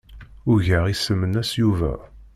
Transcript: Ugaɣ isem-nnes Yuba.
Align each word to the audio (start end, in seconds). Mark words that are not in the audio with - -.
Ugaɣ 0.51 0.85
isem-nnes 0.87 1.51
Yuba. 1.59 1.93